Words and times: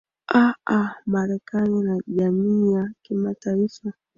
aa 0.33 0.95
marekani 1.05 1.81
na 1.83 1.99
jamii 2.07 2.73
ya 2.73 2.91
kimataifa 3.01 3.93